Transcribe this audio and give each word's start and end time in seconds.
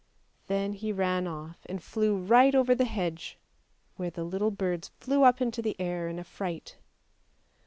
Then 0.47 0.73
he 0.73 0.91
ran 0.91 1.27
off 1.27 1.59
and 1.67 1.79
flew 1.79 2.17
right 2.17 2.55
over 2.55 2.73
the 2.73 2.85
hedge, 2.85 3.37
where 3.97 4.09
the 4.09 4.23
little 4.23 4.49
birds 4.49 4.87
flew 4.99 5.21
up 5.21 5.41
into 5.41 5.61
the 5.61 5.75
air 5.79 6.07
in 6.07 6.17
a 6.17 6.23
fright. 6.23 6.77